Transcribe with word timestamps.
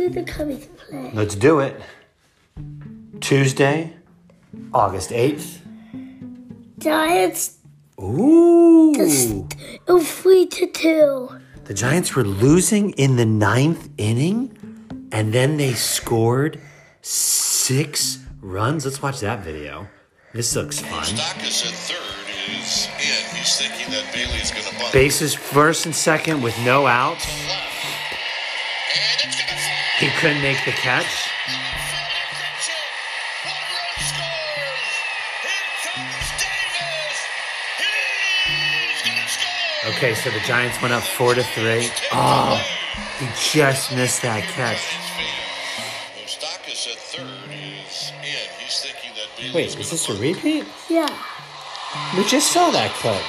do 0.00 0.08
the 0.08 0.22
Cubbies 0.22 0.66
play? 0.76 1.10
Let's 1.12 1.34
do 1.34 1.60
it. 1.60 1.80
Tuesday, 3.20 3.92
August 4.72 5.10
8th. 5.10 5.58
Giants 6.78 7.58
Ooh. 8.00 9.46
oh, 9.88 10.00
three 10.02 10.46
to 10.46 10.66
two. 10.68 11.28
The 11.64 11.74
Giants 11.74 12.16
were 12.16 12.24
losing 12.24 12.90
in 12.92 13.16
the 13.16 13.26
ninth 13.26 13.90
inning, 13.98 14.56
and 15.12 15.34
then 15.34 15.58
they 15.58 15.74
scored 15.74 16.58
six 17.02 18.24
runs. 18.40 18.86
Let's 18.86 19.02
watch 19.02 19.20
that 19.20 19.44
video. 19.44 19.86
This 20.32 20.56
looks 20.56 20.80
fun. 20.80 21.02
Moustakas 21.02 21.66
at 21.66 21.74
third 21.74 22.30
is 22.48 22.86
in. 22.86 23.36
He's 23.36 23.58
thinking 23.58 23.92
that 23.92 24.10
Bailey's 24.14 24.50
going 24.50 24.64
to 24.64 24.78
bunt. 24.78 24.92
Bases 24.94 25.34
first 25.34 25.84
and 25.84 25.94
second 25.94 26.40
with 26.40 26.58
no 26.64 26.86
outs. 26.86 27.26
And 30.00 30.08
it's 30.08 30.08
going 30.08 30.08
to 30.08 30.08
fall. 30.08 30.08
He 30.08 30.08
couldn't 30.20 30.42
make 30.42 30.64
the 30.64 30.72
catch. 30.72 31.30
Okay, 39.88 40.14
so 40.14 40.30
the 40.30 40.40
Giants 40.40 40.80
went 40.80 40.94
up 40.94 41.02
four 41.02 41.34
to 41.34 41.42
three. 41.42 41.88
Oh, 42.12 42.56
he 43.18 43.26
just 43.52 43.94
missed 43.94 44.22
that 44.22 44.44
catch. 44.44 44.78
Moustakas 46.16 46.88
at 46.88 46.98
third 46.98 47.50
is 47.50 48.12
in. 48.22 48.48
He's 48.60 48.80
thinking 48.80 49.10
that 49.16 49.28
Bailey's 49.36 49.54
Wait, 49.54 49.78
is 49.78 49.90
this 49.90 50.08
a 50.08 50.14
repeat? 50.14 50.64
Yeah. 50.88 51.08
We 52.16 52.24
just 52.24 52.52
saw 52.52 52.70
that 52.70 52.92
clip. 52.92 53.22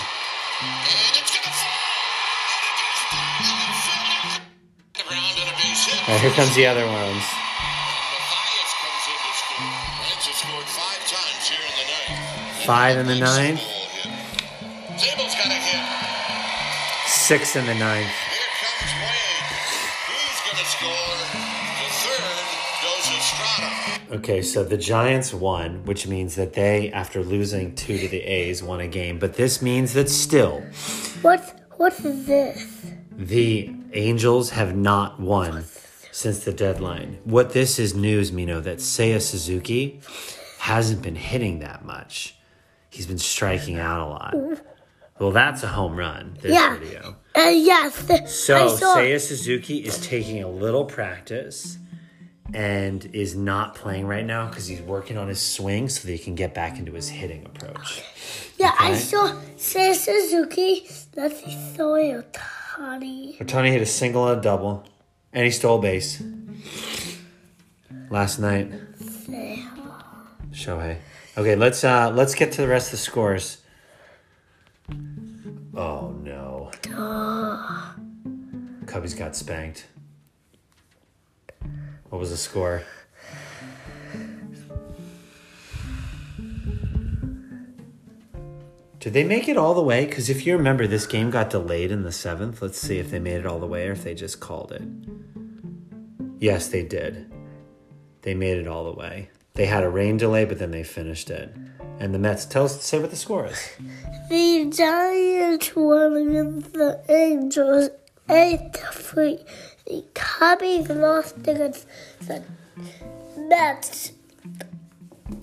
Right, 6.12 6.22
here 6.22 6.32
comes 6.32 6.54
the 6.56 6.66
other 6.66 6.86
ones. 6.86 7.24
Matthias 7.24 8.74
comes 8.82 9.04
in 9.08 9.18
to 9.22 9.32
score. 9.42 9.76
Reds 10.02 10.26
have 10.28 10.36
scored 10.36 10.68
five 10.68 11.02
in 11.52 11.72
the 11.78 11.86
ninth. 11.92 12.66
Five 12.66 12.98
in 12.98 13.06
the 13.08 13.16
ninth, 13.16 13.60
Zable's 13.60 15.02
Zable's 15.02 15.36
got 15.36 15.48
a 15.48 15.54
hit. 15.54 17.08
six 17.08 17.56
in 17.56 17.66
the 17.66 17.74
ninth. 17.76 18.08
Here 18.08 18.52
comes 18.62 18.92
Wade. 19.02 19.50
He's 20.08 20.40
going 20.46 20.60
to 20.62 20.66
score. 20.70 21.16
To 21.80 21.88
third 22.04 22.48
goes 22.84 23.06
Estrada. 23.18 24.18
Okay, 24.18 24.42
so 24.42 24.64
the 24.64 24.78
Giants 24.78 25.34
won, 25.34 25.84
which 25.86 26.06
means 26.08 26.36
that 26.36 26.54
they, 26.54 26.92
after 26.92 27.24
losing 27.24 27.74
two 27.76 27.98
to 27.98 28.08
the 28.08 28.22
A's, 28.22 28.62
won 28.62 28.80
a 28.82 28.88
game. 28.88 29.18
But 29.20 29.36
this 29.36 29.62
means 29.62 29.94
that 29.94 30.10
still, 30.10 30.62
What's 31.22 31.54
what's 31.78 32.00
this? 32.00 32.86
the 33.18 33.74
Angels 33.94 34.50
have 34.52 34.76
not 34.76 35.20
won 35.20 35.64
since 36.12 36.44
the 36.44 36.54
deadline. 36.54 37.20
What 37.24 37.54
this 37.54 37.80
is 37.80 37.96
news, 37.96 38.32
Mino, 38.32 38.60
that 38.62 38.78
Seiya 38.80 39.22
Suzuki 39.22 40.00
hasn't 40.60 41.02
been 41.02 41.16
hitting 41.16 41.60
that 41.60 41.86
much. 41.86 42.36
He's 42.90 43.06
been 43.08 43.18
striking 43.18 43.80
out 43.80 44.06
a 44.06 44.10
lot. 44.10 44.36
Well, 45.20 45.32
that's 45.32 45.64
a 45.64 45.68
home 45.68 45.96
run, 45.96 46.38
this 46.42 46.52
Yeah. 46.54 46.78
video. 46.78 47.16
Uh, 47.36 47.42
yes. 47.54 47.96
So. 48.34 48.68
Seiya 48.78 49.20
Suzuki 49.22 49.78
is 49.78 49.98
taking 50.00 50.44
a 50.44 50.50
little 50.50 50.86
practice 50.86 51.78
and 52.54 53.06
is 53.14 53.34
not 53.36 53.76
playing 53.76 54.06
right 54.08 54.26
now 54.26 54.48
because 54.50 54.68
he's 54.68 54.82
working 54.82 55.18
on 55.18 55.30
his 55.30 55.40
swing 55.40 55.88
so 55.88 56.06
that 56.06 56.12
he 56.12 56.18
can 56.20 56.36
get 56.36 56.54
back 56.54 56.78
into 56.78 56.92
his 56.94 57.08
hitting 57.08 57.46
approach. 57.46 58.02
yeah, 58.58 58.74
I 58.78 58.96
saw 58.96 59.34
Seiya 59.58 59.96
Suzuki. 59.96 60.86
See, 60.88 61.74
Soy 61.78 62.22
Ohtani. 62.22 63.38
Ohtani 63.38 63.72
hit 63.72 63.82
a 63.82 63.86
single 63.86 64.28
and 64.28 64.40
a 64.40 64.42
double, 64.42 64.84
and 65.34 65.46
he 65.46 65.52
stole 65.52 65.80
base 65.80 66.22
last 68.10 68.40
night. 68.40 68.72
Shohei. 70.52 70.98
Okay, 71.38 71.56
let's 71.56 71.84
uh 71.84 72.12
let's 72.12 72.36
get 72.36 72.52
to 72.54 72.62
the 72.62 72.68
rest 72.68 72.88
of 72.88 72.92
the 72.92 72.98
scores. 72.98 73.58
Oh 75.74 76.14
no. 76.22 76.72
Cubbies 78.86 79.18
got 79.18 79.36
spanked. 79.36 79.88
What 82.10 82.20
was 82.20 82.30
the 82.30 82.38
score? 82.38 82.84
Did 89.02 89.14
they 89.14 89.24
make 89.24 89.50
it 89.50 89.58
all 89.58 89.74
the 89.74 89.82
way? 89.82 90.06
Because 90.06 90.30
if 90.30 90.46
you 90.46 90.56
remember, 90.56 90.86
this 90.86 91.08
game 91.08 91.32
got 91.32 91.50
delayed 91.50 91.92
in 91.92 92.04
the 92.04 92.12
seventh. 92.12 92.62
Let's 92.62 92.78
see 92.78 93.00
if 93.00 93.10
they 93.10 93.18
made 93.18 93.40
it 93.40 93.48
all 93.48 93.60
the 93.60 93.66
way 93.66 93.88
or 93.88 93.94
if 93.94 94.04
they 94.04 94.14
just 94.14 94.40
called 94.40 94.72
it. 94.72 94.84
Yes, 96.40 96.68
they 96.68 96.84
did. 96.84 97.32
They 98.22 98.36
made 98.36 98.60
it 98.60 98.68
all 98.68 98.86
the 98.86 98.98
way. 98.98 99.32
They 99.56 99.66
had 99.66 99.84
a 99.84 99.90
rain 99.90 100.18
delay, 100.18 100.46
but 100.46 100.60
then 100.60 100.70
they 100.70 100.84
finished 100.84 101.32
it. 101.32 101.52
And 102.00 102.14
the 102.14 102.20
Mets, 102.20 102.46
tell 102.46 102.66
us, 102.66 102.80
say 102.84 103.00
what 103.00 103.10
the 103.10 103.16
score 103.16 103.48
is. 103.48 103.72
The 104.30 104.72
Giants 104.72 105.76
won 105.76 106.16
against 106.16 106.74
the 106.74 107.04
Angels 107.10 107.90
eight 108.30 108.74
to 108.74 108.86
three. 108.92 109.40
The 109.88 110.04
Cubbies 110.14 110.90
lost 110.90 111.38
against 111.48 111.88
the 112.20 112.44
Mets 113.36 114.12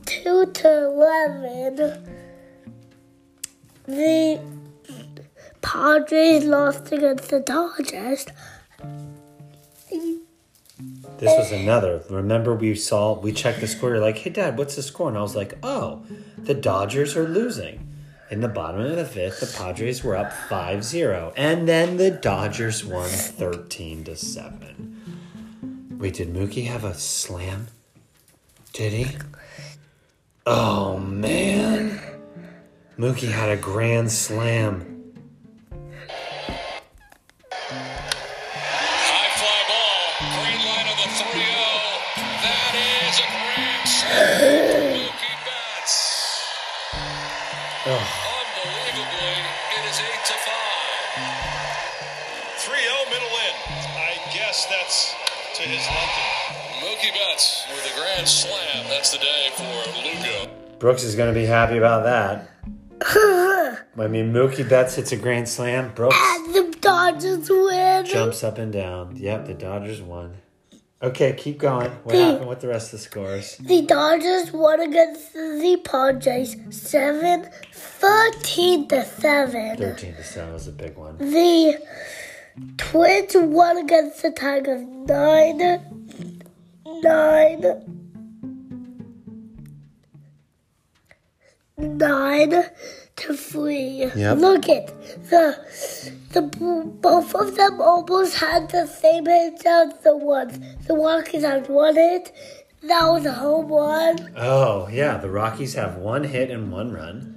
two 0.06 0.46
to 0.46 0.84
eleven. 0.84 2.27
The 3.88 4.38
Padres 5.62 6.44
lost 6.44 6.92
against 6.92 7.30
the 7.30 7.40
Dodgers. 7.40 8.26
This 11.16 11.38
was 11.38 11.50
another. 11.52 12.02
Remember, 12.10 12.54
we 12.54 12.74
saw, 12.74 13.18
we 13.18 13.32
checked 13.32 13.62
the 13.62 13.66
score. 13.66 13.88
You're 13.88 14.00
like, 14.00 14.18
hey, 14.18 14.28
Dad, 14.28 14.58
what's 14.58 14.76
the 14.76 14.82
score? 14.82 15.08
And 15.08 15.16
I 15.16 15.22
was 15.22 15.34
like, 15.34 15.56
oh, 15.62 16.02
the 16.36 16.52
Dodgers 16.52 17.16
are 17.16 17.26
losing. 17.26 17.88
In 18.30 18.42
the 18.42 18.48
bottom 18.48 18.82
of 18.82 18.94
the 18.94 19.06
fifth, 19.06 19.40
the 19.40 19.46
Padres 19.46 20.04
were 20.04 20.16
up 20.16 20.34
5 20.34 20.84
0. 20.84 21.32
And 21.34 21.66
then 21.66 21.96
the 21.96 22.10
Dodgers 22.10 22.84
won 22.84 23.08
13 23.08 24.04
to 24.04 24.16
7. 24.16 25.96
Wait, 25.98 26.12
did 26.12 26.34
Mookie 26.34 26.66
have 26.66 26.84
a 26.84 26.92
slam? 26.92 27.68
Did 28.74 28.92
he? 28.92 29.16
Oh. 30.44 30.98
Mookie 32.98 33.30
had 33.30 33.48
a 33.48 33.56
grand 33.56 34.10
slam. 34.10 34.82
High 38.50 39.30
fly 39.38 39.60
ball. 39.70 40.02
Green 40.34 40.58
line 40.66 40.90
of 40.90 40.98
the 40.98 41.06
3 41.06 41.30
0. 41.30 41.46
That 42.42 42.74
is 42.74 43.22
a 43.22 43.28
grand 43.38 43.86
slam. 43.86 44.98
Mookie 44.98 45.38
Betts. 45.46 46.42
Ugh. 47.86 48.02
Unbelievably, 48.02 49.46
it 49.46 49.86
is 49.86 50.02
8 50.02 50.10
to 50.18 50.34
5. 50.34 50.58
3 52.66 52.82
0 52.82 53.14
middle 53.14 53.30
in. 53.30 53.54
I 53.94 54.18
guess 54.34 54.66
that's 54.66 55.14
to 55.54 55.62
his 55.62 55.86
liking. 55.86 56.34
Mookie 56.82 57.14
Betts 57.14 57.62
with 57.70 57.86
a 57.86 57.94
grand 57.94 58.26
slam. 58.26 58.90
That's 58.90 59.14
the 59.14 59.18
day 59.18 59.54
for 59.54 59.86
Lugo. 60.02 60.50
Brooks 60.80 61.04
is 61.04 61.14
going 61.14 61.32
to 61.32 61.40
be 61.40 61.46
happy 61.46 61.78
about 61.78 62.02
that. 62.02 62.50
I 63.00 64.06
mean, 64.08 64.32
Mookie 64.32 64.68
Betts 64.68 64.94
hits 64.96 65.12
a 65.12 65.16
grand 65.16 65.48
slam. 65.48 65.92
Brooks 65.94 66.16
And 66.18 66.54
the 66.54 66.76
Dodgers 66.80 67.48
win. 67.50 68.04
jumps 68.06 68.44
up 68.44 68.58
and 68.58 68.72
down. 68.72 69.16
Yep, 69.16 69.46
the 69.46 69.54
Dodgers 69.54 70.00
won. 70.00 70.36
Okay, 71.00 71.32
keep 71.34 71.58
going. 71.58 71.90
What 72.02 72.16
happened 72.16 72.48
with 72.48 72.60
the 72.60 72.66
rest 72.68 72.92
of 72.92 72.98
the 72.98 73.04
scores? 73.04 73.56
The 73.58 73.82
Dodgers 73.82 74.52
won 74.52 74.80
against 74.80 75.32
the 75.32 75.80
Padres 75.84 76.56
7 76.70 77.48
13 77.72 78.88
to 78.88 79.04
7. 79.04 79.76
13 79.76 80.14
to 80.16 80.24
7 80.24 80.52
was 80.52 80.66
a 80.66 80.72
big 80.72 80.96
one. 80.96 81.16
The 81.18 81.78
Twins 82.78 83.36
won 83.36 83.76
against 83.78 84.22
the 84.22 84.32
Tigers 84.32 84.82
9 84.82 85.58
9 86.84 88.07
9 91.78 92.64
to 93.16 93.34
3. 93.34 94.10
Yep. 94.14 94.38
Look 94.38 94.68
at 94.68 94.86
the 95.30 95.58
the 96.32 96.42
both 96.42 97.34
of 97.34 97.56
them 97.56 97.80
almost 97.80 98.36
had 98.36 98.70
the 98.70 98.86
same 98.86 99.26
hits 99.26 99.64
as 99.64 99.94
the 100.02 100.16
ones. 100.16 100.58
The 100.86 100.94
Rockies 100.94 101.42
had 101.42 101.68
one 101.68 101.94
hit. 101.94 102.32
That 102.82 103.06
was 103.08 103.26
a 103.26 103.32
home 103.32 103.72
run. 103.72 104.32
Oh, 104.36 104.88
yeah, 104.88 105.16
the 105.16 105.30
Rockies 105.30 105.74
have 105.74 105.96
one 105.96 106.24
hit 106.24 106.50
and 106.50 106.70
one 106.70 106.92
run. 106.92 107.34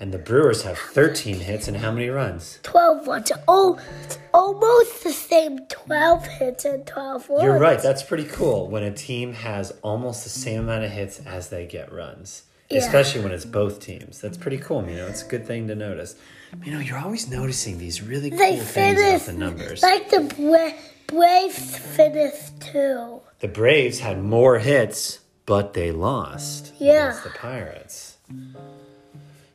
And 0.00 0.12
the 0.12 0.18
Brewers 0.18 0.62
have 0.62 0.78
13 0.78 1.40
hits 1.40 1.66
and 1.66 1.78
how 1.78 1.90
many 1.90 2.08
runs? 2.08 2.60
12 2.62 3.08
runs. 3.08 3.32
Oh, 3.48 3.80
almost 4.32 5.02
the 5.02 5.12
same 5.12 5.66
12 5.68 6.26
hits 6.26 6.64
and 6.64 6.86
12 6.86 7.30
runs. 7.30 7.42
You're 7.42 7.58
right. 7.58 7.82
That's 7.82 8.02
pretty 8.02 8.24
cool 8.24 8.68
when 8.68 8.84
a 8.84 8.92
team 8.92 9.32
has 9.32 9.72
almost 9.82 10.22
the 10.22 10.30
same 10.30 10.60
amount 10.60 10.84
of 10.84 10.90
hits 10.92 11.18
as 11.26 11.48
they 11.48 11.66
get 11.66 11.90
runs, 11.92 12.44
Yeah. 12.70 12.78
especially 12.80 13.22
when 13.22 13.32
it's 13.32 13.44
both 13.46 13.80
teams. 13.80 14.20
That's 14.20 14.36
pretty 14.36 14.58
cool. 14.58 14.86
You 14.88 14.96
know, 14.96 15.06
it's 15.06 15.22
a 15.22 15.26
good 15.28 15.46
thing 15.46 15.68
to 15.68 15.74
notice. 15.74 16.14
You 16.64 16.72
know, 16.72 16.80
you're 16.80 16.98
always 16.98 17.28
noticing 17.30 17.78
these 17.78 18.02
really 18.02 18.28
cool 18.30 18.38
They 18.38 18.56
things 18.56 18.70
finished 18.70 19.26
the 19.26 19.32
numbers. 19.32 19.82
like 19.82 20.10
the 20.10 20.20
Bra- 20.20 20.72
Braves 21.06 21.76
finished 21.78 22.60
too. 22.60 23.20
The 23.40 23.48
Braves 23.48 24.00
had 24.00 24.22
more 24.22 24.58
hits, 24.58 25.20
but 25.46 25.72
they 25.74 25.90
lost 25.92 26.72
Yeah. 26.78 27.08
against 27.08 27.24
the 27.24 27.30
Pirates. 27.30 28.16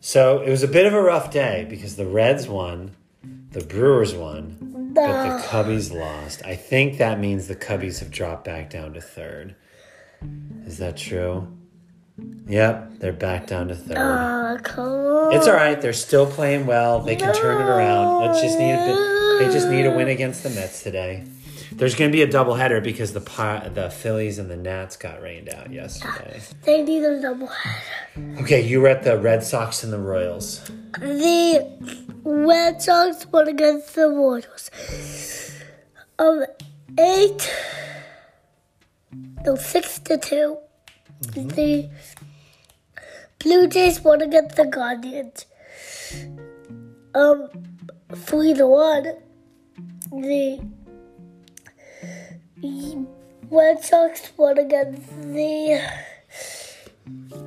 So 0.02 0.42
it 0.42 0.50
was 0.50 0.64
a 0.64 0.68
bit 0.68 0.86
of 0.86 0.94
a 0.94 1.02
rough 1.02 1.32
day 1.32 1.66
because 1.70 1.96
the 1.96 2.06
Reds 2.06 2.48
won, 2.48 2.92
the 3.52 3.62
Brewers 3.64 4.14
won, 4.14 4.92
but 4.94 5.38
the 5.38 5.44
Cubbies 5.48 5.92
lost. 5.94 6.44
I 6.46 6.56
think 6.56 6.98
that 6.98 7.20
means 7.20 7.48
the 7.48 7.56
Cubbies 7.56 8.00
have 8.00 8.12
dropped 8.12 8.44
back 8.46 8.70
down 8.70 8.94
to 8.94 9.02
third. 9.02 9.56
Is 10.66 10.78
that 10.80 10.98
true? 10.98 11.48
Yep, 12.18 13.00
they're 13.00 13.14
back 13.14 13.48
down 13.48 13.70
to 13.70 13.76
third. 13.76 13.98
Oh, 13.98 14.60
come 14.62 14.86
on. 14.86 15.34
It's 15.34 15.48
all 15.48 15.56
right. 15.56 15.82
They're 15.82 15.94
still 15.94 16.30
playing 16.30 16.68
well. 16.68 17.00
They 17.00 17.16
can 17.16 17.34
turn 17.34 17.62
it 17.62 17.66
around. 17.66 18.22
Let's 18.22 18.42
just 18.42 18.60
need 18.60 18.74
a 18.74 18.86
bit. 18.86 19.48
They 19.48 19.54
just 19.54 19.68
need 19.70 19.86
a 19.86 19.96
win 19.96 20.10
against 20.10 20.44
the 20.44 20.52
Mets 20.52 20.84
today. 20.84 21.26
There's 21.72 21.96
going 21.96 22.12
to 22.12 22.16
be 22.16 22.22
a 22.22 22.28
doubleheader 22.28 22.84
because 22.84 23.14
the 23.14 23.72
the 23.74 23.90
Phillies 23.90 24.38
and 24.38 24.50
the 24.50 24.58
Nats 24.58 24.96
got 24.96 25.22
rained 25.24 25.50
out 25.50 25.72
yesterday. 25.72 26.40
They 26.64 26.84
need 26.84 27.04
a 27.04 27.20
double 27.20 27.48
header. 27.48 28.42
Okay, 28.42 28.62
you 28.62 28.82
were 28.82 28.90
at 28.90 29.04
the 29.04 29.18
Red 29.18 29.44
Sox 29.44 29.84
and 29.84 29.92
the 29.92 29.98
Royals. 29.98 30.70
The 31.00 31.68
Red 32.24 32.80
Sox 32.80 33.26
won 33.26 33.48
against 33.48 33.96
the 33.96 34.08
Royals. 34.08 34.70
Um, 36.20 36.46
eight, 37.00 37.52
no, 39.44 39.56
six 39.56 39.98
to 40.00 40.20
2 40.20 40.58
The 41.32 41.90
Blue 43.40 43.68
Jays 43.68 44.02
won 44.02 44.22
against 44.22 44.56
the 44.56 44.66
Guardians. 44.66 45.46
Um, 47.16 47.50
three 48.14 48.54
to 48.54 48.68
one. 48.68 49.16
The 50.12 50.60
Red 53.50 53.84
Sox 53.84 54.32
won 54.38 54.58
against 54.58 55.08
the 55.22 55.82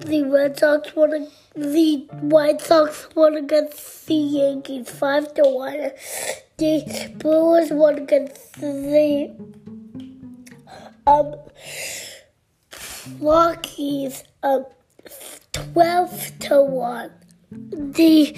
the 0.00 0.22
Red 0.24 0.58
Sox 0.58 0.94
won 0.94 1.28
the 1.54 2.06
White 2.20 2.60
Sox 2.60 3.08
won 3.14 3.36
against 3.36 4.06
the 4.06 4.14
Yankees 4.14 4.90
five 4.90 5.32
to 5.34 5.42
one. 5.42 5.90
The 6.58 7.12
Brewers 7.18 7.70
won 7.70 7.98
against 7.98 8.52
the 8.60 9.34
um 11.06 11.34
Rockies 13.20 14.24
um 14.42 14.66
twelve 15.52 16.32
to 16.40 16.62
one. 16.62 17.12
The 17.50 18.34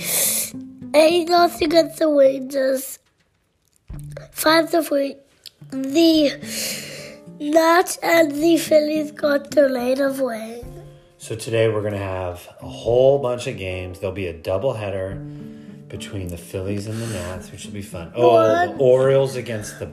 Angels 0.94 1.60
against 1.60 1.98
the 1.98 2.08
Rangers 2.08 2.98
five 4.30 4.70
to 4.70 4.82
three. 4.82 5.16
The 5.70 6.32
Nats 7.40 7.98
and 8.02 8.32
the 8.32 8.56
Phillies 8.56 9.12
got 9.12 9.50
delayed 9.50 10.00
of 10.00 10.20
rain. 10.20 10.64
So 11.18 11.34
today 11.34 11.68
we're 11.68 11.80
going 11.80 11.92
to 11.92 11.98
have 11.98 12.48
a 12.60 12.68
whole 12.68 13.18
bunch 13.18 13.46
of 13.46 13.58
games. 13.58 13.98
There'll 13.98 14.14
be 14.14 14.28
a 14.28 14.34
doubleheader 14.34 15.88
between 15.88 16.28
the 16.28 16.36
Phillies 16.36 16.86
and 16.86 17.00
the 17.00 17.06
Nats, 17.06 17.50
which 17.50 17.64
will 17.64 17.72
be 17.72 17.82
fun. 17.82 18.12
Oh, 18.14 18.66
the 18.66 18.76
Orioles 18.78 19.36
against 19.36 19.78
the 19.78 19.92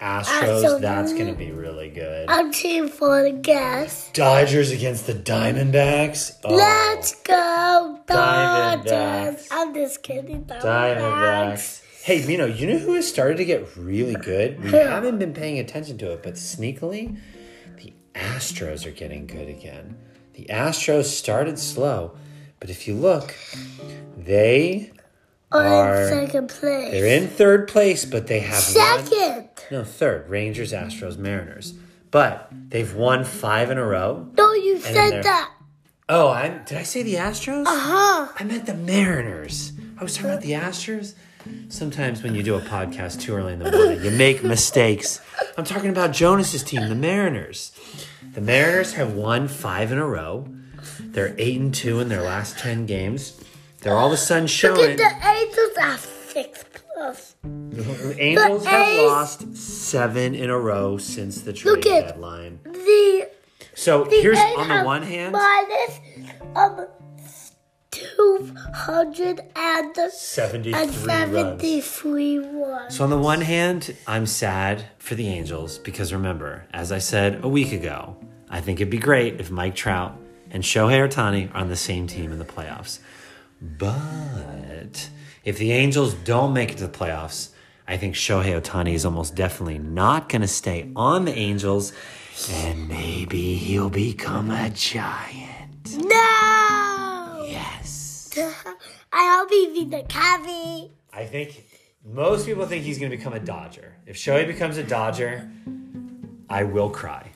Astros. 0.00 0.62
Astros. 0.64 0.80
That's 0.80 1.12
going 1.12 1.26
to 1.26 1.34
be 1.34 1.52
really 1.52 1.90
good. 1.90 2.28
I'm 2.30 2.50
team 2.52 2.88
for 2.88 3.22
the 3.22 3.32
gas. 3.32 4.10
Dodgers 4.12 4.70
against 4.70 5.06
the 5.06 5.12
Diamondbacks. 5.14 6.36
Oh, 6.44 6.54
Let's 6.54 7.14
go, 7.22 8.00
Diamondbacks. 8.06 8.84
Dodgers. 8.86 9.48
I'm 9.50 9.74
just 9.74 10.02
kidding. 10.02 10.44
Diamondbacks. 10.44 10.62
Diamondbacks. 10.62 11.82
Hey, 12.02 12.26
Mino, 12.26 12.46
you 12.46 12.66
know 12.66 12.78
who 12.78 12.94
has 12.94 13.06
started 13.06 13.36
to 13.36 13.44
get 13.44 13.76
really 13.76 14.14
good? 14.14 14.62
We 14.64 14.70
haven't 14.70 15.18
been 15.18 15.34
paying 15.34 15.58
attention 15.58 15.98
to 15.98 16.12
it, 16.12 16.22
but 16.22 16.34
sneakily, 16.34 17.18
the 17.76 17.92
Astros 18.14 18.86
are 18.86 18.90
getting 18.90 19.26
good 19.26 19.48
again. 19.50 19.98
The 20.32 20.46
Astros 20.46 21.04
started 21.04 21.58
slow, 21.58 22.16
but 22.58 22.70
if 22.70 22.88
you 22.88 22.94
look, 22.94 23.34
they 24.16 24.92
On 25.52 25.62
are- 25.66 26.08
second 26.08 26.48
place. 26.48 26.90
they're 26.90 27.04
in 27.18 27.28
third 27.28 27.68
place, 27.68 28.06
but 28.06 28.28
they 28.28 28.40
have 28.40 28.60
second. 28.62 29.49
No, 29.70 29.84
third. 29.84 30.28
Rangers, 30.28 30.72
Astros, 30.72 31.16
Mariners. 31.16 31.74
But 32.10 32.48
they've 32.68 32.92
won 32.94 33.24
five 33.24 33.70
in 33.70 33.78
a 33.78 33.84
row. 33.86 34.28
No, 34.36 34.52
you 34.52 34.80
said 34.80 35.22
that. 35.22 35.52
Oh, 36.08 36.28
I 36.28 36.48
did 36.48 36.76
I 36.76 36.82
say 36.82 37.02
the 37.04 37.14
Astros? 37.14 37.66
Uh 37.66 37.78
huh. 37.78 38.32
I 38.38 38.42
meant 38.44 38.66
the 38.66 38.74
Mariners. 38.74 39.72
I 39.98 40.02
was 40.02 40.14
talking 40.16 40.30
about 40.30 40.42
the 40.42 40.52
Astros. 40.52 41.14
Sometimes 41.68 42.22
when 42.22 42.34
you 42.34 42.42
do 42.42 42.56
a 42.56 42.60
podcast 42.60 43.20
too 43.20 43.34
early 43.34 43.52
in 43.52 43.60
the 43.60 43.70
morning, 43.70 44.02
you 44.04 44.10
make 44.10 44.42
mistakes. 44.42 45.20
I'm 45.56 45.64
talking 45.64 45.88
about 45.90 46.12
Jonas's 46.12 46.62
team, 46.64 46.88
the 46.88 46.94
Mariners. 46.94 47.72
The 48.34 48.40
Mariners 48.40 48.94
have 48.94 49.14
won 49.14 49.46
five 49.48 49.92
in 49.92 49.98
a 49.98 50.06
row. 50.06 50.48
They're 50.98 51.34
eight 51.38 51.60
and 51.60 51.72
two 51.74 52.00
in 52.00 52.08
their 52.08 52.22
last 52.22 52.58
ten 52.58 52.86
games. 52.86 53.40
They're 53.80 53.96
all 53.96 54.08
of 54.08 54.12
a 54.12 54.16
sudden 54.16 54.48
showing. 54.48 54.80
Look 54.80 55.00
at 55.00 55.20
the 55.20 55.28
Angels 55.28 55.78
at 55.80 56.00
six 56.00 56.64
plus. 56.94 57.34
The 57.42 58.16
Angels 58.18 58.64
The 58.64 58.68
have 58.70 58.88
A's- 58.88 59.06
lost 59.08 59.49
seven 59.94 60.34
in 60.34 60.50
a 60.50 60.58
row 60.58 60.96
since 60.98 61.42
the 61.42 61.52
trade 61.52 61.70
Look 61.72 61.86
at- 61.86 62.06
deadline. 62.08 62.60
The 62.64 63.28
So 63.74 64.04
the 64.04 64.20
here's 64.22 64.38
on 64.38 64.68
the 64.68 64.82
one 64.82 65.02
hand, 65.02 65.32
minus 65.32 66.00
um 66.54 66.86
two 67.90 68.54
hundred 68.72 69.40
and 69.56 69.96
and 69.98 70.90
73 70.92 72.38
runs. 72.38 72.96
So 72.96 73.04
on 73.04 73.10
the 73.10 73.18
one 73.18 73.40
hand, 73.40 73.96
I'm 74.06 74.26
sad 74.26 74.84
for 74.98 75.14
the 75.16 75.26
Angels 75.28 75.78
because 75.78 76.12
remember, 76.12 76.66
as 76.72 76.92
I 76.92 76.98
said 76.98 77.44
a 77.44 77.48
week 77.48 77.72
ago, 77.72 78.16
I 78.48 78.60
think 78.60 78.80
it'd 78.80 78.90
be 78.90 78.98
great 78.98 79.40
if 79.40 79.50
Mike 79.50 79.74
Trout 79.74 80.16
and 80.50 80.62
Shohei 80.62 81.08
Ohtani 81.08 81.52
are 81.52 81.58
on 81.58 81.68
the 81.68 81.76
same 81.76 82.06
team 82.06 82.32
in 82.32 82.38
the 82.38 82.44
playoffs. 82.44 83.00
But 83.60 85.10
if 85.44 85.58
the 85.58 85.72
Angels 85.72 86.14
don't 86.14 86.52
make 86.52 86.70
it 86.72 86.78
to 86.78 86.86
the 86.86 86.98
playoffs, 86.98 87.50
I 87.90 87.96
think 87.96 88.14
Shohei 88.14 88.60
Ohtani 88.60 88.94
is 88.94 89.04
almost 89.04 89.34
definitely 89.34 89.78
not 89.78 90.28
going 90.28 90.42
to 90.42 90.46
stay 90.46 90.92
on 90.94 91.24
the 91.24 91.34
Angels, 91.34 91.92
and 92.48 92.88
maybe 92.88 93.56
he'll 93.56 93.90
become 93.90 94.52
a 94.52 94.70
giant. 94.70 95.96
No. 95.96 97.44
Yes. 97.48 98.30
I 99.12 99.36
hope 99.36 99.50
he 99.50 99.72
beat 99.74 99.90
the 99.90 100.04
Cavs. 100.04 100.90
I 101.12 101.24
think 101.24 101.66
most 102.04 102.46
people 102.46 102.64
think 102.64 102.84
he's 102.84 103.00
going 103.00 103.10
to 103.10 103.16
become 103.16 103.32
a 103.32 103.40
Dodger. 103.40 103.96
If 104.06 104.16
Shohei 104.16 104.46
becomes 104.46 104.76
a 104.76 104.84
Dodger, 104.84 105.50
I 106.48 106.62
will 106.62 106.90
cry. 106.90 107.32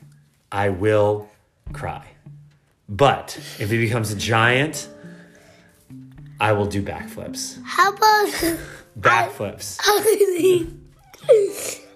I 0.53 0.69
will 0.69 1.29
cry. 1.73 2.07
But 2.89 3.37
if 3.59 3.71
he 3.71 3.79
becomes 3.79 4.13
a 4.13 4.17
Giant, 4.17 4.89
I 6.39 6.53
will 6.53 6.67
do 6.67 6.81
backflips. 6.81 7.61
How 7.65 7.93
about 7.93 8.59
Backflips. 8.99 9.79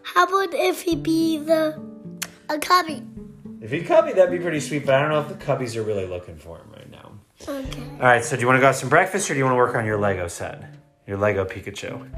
how 0.02 0.24
about 0.24 0.54
if 0.54 0.82
he 0.82 0.96
be 0.96 1.38
the 1.38 1.80
a 2.48 2.58
Cubby? 2.58 3.02
If 3.60 3.70
he 3.70 3.82
Cubby, 3.82 4.12
that'd 4.12 4.30
be 4.30 4.38
pretty 4.38 4.60
sweet. 4.60 4.86
But 4.86 4.96
I 4.96 5.00
don't 5.00 5.10
know 5.10 5.20
if 5.20 5.28
the 5.28 5.44
Cubbies 5.44 5.76
are 5.76 5.82
really 5.82 6.06
looking 6.06 6.36
for 6.36 6.58
him 6.58 6.70
right 6.72 6.90
now. 6.90 7.12
Okay. 7.46 7.82
All 7.82 7.98
right. 7.98 8.24
So 8.24 8.36
do 8.36 8.40
you 8.40 8.46
want 8.46 8.56
to 8.56 8.60
go 8.60 8.66
have 8.66 8.76
some 8.76 8.88
breakfast, 8.88 9.30
or 9.30 9.34
do 9.34 9.38
you 9.38 9.44
want 9.44 9.54
to 9.54 9.58
work 9.58 9.74
on 9.74 9.84
your 9.84 9.98
Lego 9.98 10.28
set, 10.28 10.64
your 11.06 11.18
Lego 11.18 11.44
Pikachu? 11.44 12.08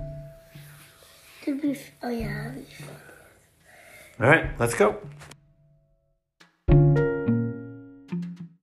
Oh 2.03 2.09
yeah. 2.09 2.53
All 4.21 4.29
right. 4.29 4.51
Let's 4.59 4.75
go. 4.75 5.01